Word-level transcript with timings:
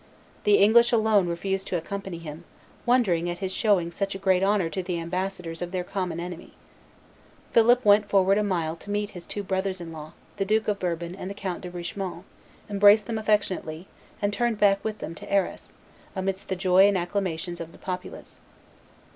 The 0.45 0.55
English 0.57 0.91
alone 0.91 1.27
refused 1.27 1.67
to 1.67 1.77
accompany 1.77 2.17
him, 2.17 2.43
wondering 2.87 3.29
at 3.29 3.37
his 3.37 3.51
showing 3.53 3.91
such 3.91 4.19
great 4.19 4.41
honor 4.41 4.67
to 4.67 4.81
the 4.81 4.99
ambassadors 4.99 5.61
of 5.61 5.69
their 5.71 5.83
common 5.83 6.19
enemy. 6.19 6.53
Philip 7.51 7.85
went 7.85 8.09
forward 8.09 8.39
a 8.39 8.43
mile 8.43 8.75
to 8.77 8.89
meet 8.89 9.11
his 9.11 9.27
two 9.27 9.43
brothers 9.43 9.79
in 9.79 9.91
law, 9.91 10.13
the 10.37 10.43
Duke 10.43 10.67
of 10.67 10.79
Bourbon 10.79 11.13
and 11.13 11.29
the 11.29 11.35
Count 11.35 11.61
de 11.61 11.69
Richemont, 11.69 12.23
embraced 12.67 13.05
them 13.05 13.19
affectionately, 13.19 13.85
and 14.23 14.33
turned 14.33 14.57
back 14.59 14.83
with 14.83 14.97
them 14.97 15.11
into 15.11 15.31
Arras, 15.31 15.71
amidst 16.15 16.49
the 16.49 16.55
joy 16.55 16.87
and 16.87 16.97
acclamations 16.97 17.61
of 17.61 17.71
the 17.71 17.77
populace. 17.77 18.39